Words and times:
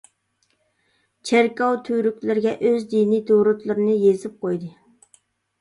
چېركاۋ 1.31 1.77
تۈۋرۈكلىرىگە 1.89 2.53
ئۆز 2.69 2.87
دىنىي 2.95 3.21
دۇرۇتلىرىنى 3.29 3.99
يېزىپ 4.07 4.41
قويدى. 4.47 4.73